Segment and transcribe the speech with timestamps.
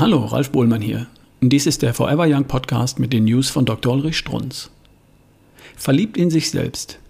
[0.00, 1.08] Hallo, Ralf Bohlmann hier.
[1.40, 3.94] Dies ist der Forever Young Podcast mit den News von Dr.
[3.94, 4.70] Ulrich Strunz.
[5.76, 7.00] Verliebt in sich selbst.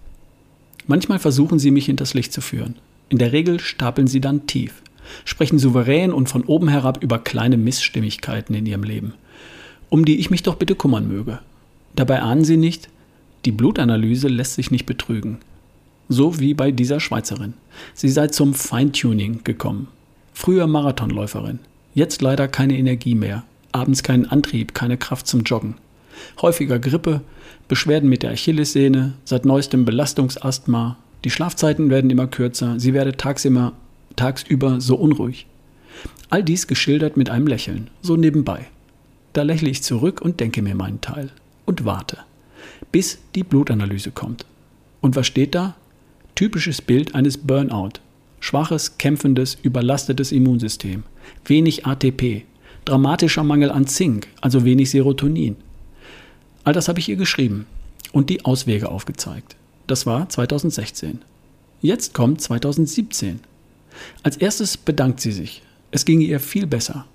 [0.87, 2.77] Manchmal versuchen sie mich hinters Licht zu führen.
[3.09, 4.81] In der Regel stapeln sie dann tief,
[5.23, 9.13] sprechen souverän und von oben herab über kleine Missstimmigkeiten in ihrem Leben,
[9.89, 11.37] um die ich mich doch bitte kümmern möge.
[11.95, 12.89] Dabei ahnen sie nicht,
[13.45, 15.37] die Blutanalyse lässt sich nicht betrügen.
[16.07, 17.53] So wie bei dieser Schweizerin.
[17.93, 19.89] Sie sei zum Feintuning gekommen.
[20.33, 21.59] Früher Marathonläuferin.
[21.99, 23.43] Jetzt leider keine Energie mehr.
[23.73, 25.75] Abends keinen Antrieb, keine Kraft zum Joggen.
[26.41, 27.19] Häufiger Grippe,
[27.67, 30.95] Beschwerden mit der Achillessehne, seit neuestem Belastungsasthma.
[31.25, 32.79] Die Schlafzeiten werden immer kürzer.
[32.79, 33.73] Sie werde tagsüber,
[34.15, 35.45] tagsüber so unruhig.
[36.29, 38.67] All dies geschildert mit einem Lächeln, so nebenbei.
[39.33, 41.31] Da lächle ich zurück und denke mir meinen Teil
[41.65, 42.19] und warte,
[42.93, 44.45] bis die Blutanalyse kommt.
[45.01, 45.75] Und was steht da?
[46.35, 47.99] Typisches Bild eines Burnout.
[48.39, 51.03] Schwaches, kämpfendes, überlastetes Immunsystem.
[51.45, 52.45] Wenig ATP.
[52.85, 55.57] Dramatischer Mangel an Zink, also wenig Serotonin.
[56.63, 57.65] All das habe ich ihr geschrieben
[58.11, 59.55] und die Auswege aufgezeigt.
[59.87, 61.19] Das war 2016.
[61.81, 63.39] Jetzt kommt 2017.
[64.23, 65.61] Als erstes bedankt sie sich.
[65.91, 67.05] Es ging ihr viel besser.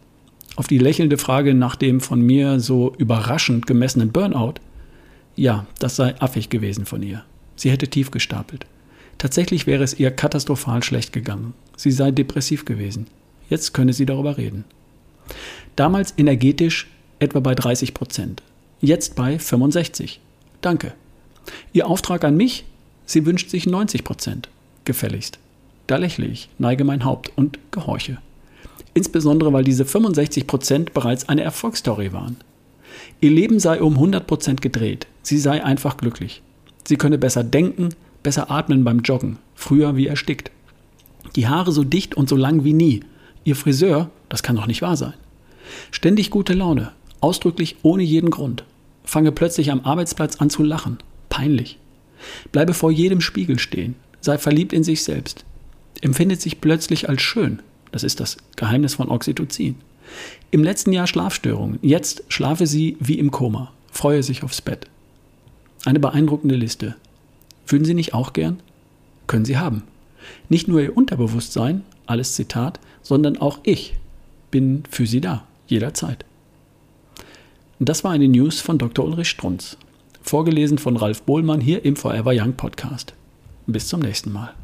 [0.57, 4.55] Auf die lächelnde Frage nach dem von mir so überraschend gemessenen Burnout,
[5.37, 7.25] ja, das sei affig gewesen von ihr.
[7.57, 8.67] Sie hätte tief gestapelt.
[9.25, 11.55] Tatsächlich wäre es ihr katastrophal schlecht gegangen.
[11.79, 13.07] Sie sei depressiv gewesen.
[13.49, 14.65] Jetzt könne sie darüber reden.
[15.77, 18.43] Damals energetisch etwa bei 30 Prozent.
[18.83, 20.21] Jetzt bei 65.
[20.61, 20.93] Danke.
[21.73, 22.67] Ihr Auftrag an mich?
[23.07, 24.51] Sie wünscht sich 90 Prozent.
[24.85, 25.39] Gefälligst.
[25.87, 28.19] Da lächle ich, neige mein Haupt und gehorche.
[28.93, 32.37] Insbesondere, weil diese 65 Prozent bereits eine Erfolgsstory waren.
[33.23, 35.07] Ihr Leben sei um 100 Prozent gedreht.
[35.23, 36.43] Sie sei einfach glücklich.
[36.87, 37.89] Sie könne besser denken,
[38.25, 40.51] besser atmen beim Joggen, früher wie erstickt.
[41.37, 43.01] Die Haare so dicht und so lang wie nie.
[43.45, 45.15] Ihr Friseur, das kann doch nicht wahr sein.
[45.93, 46.91] Ständig gute Laune,
[47.21, 48.65] ausdrücklich ohne jeden Grund.
[49.05, 50.99] Fange plötzlich am Arbeitsplatz an zu lachen.
[51.29, 51.79] Peinlich.
[52.53, 53.95] Bleibe vor jedem Spiegel stehen.
[54.21, 55.45] Sei verliebt in sich selbst.
[56.01, 57.61] Empfindet sich plötzlich als schön.
[57.93, 59.77] Das ist das Geheimnis von Oxytocin.
[60.51, 61.79] Im letzten Jahr Schlafstörungen.
[61.83, 63.73] Jetzt schlafe sie wie im Koma.
[63.91, 64.87] Freue sich aufs Bett.
[65.85, 66.97] Eine beeindruckende Liste.
[67.67, 68.61] Würden Sie nicht auch gern?
[69.27, 69.83] Können Sie haben.
[70.49, 73.95] Nicht nur Ihr Unterbewusstsein, alles Zitat, sondern auch ich
[74.51, 76.25] bin für Sie da, jederzeit.
[77.81, 79.05] Das war eine News von Dr.
[79.05, 79.77] Ulrich Strunz,
[80.23, 83.15] vorgelesen von Ralf Bohlmann hier im Forever Young Podcast.
[83.67, 84.55] Bis zum nächsten Mal.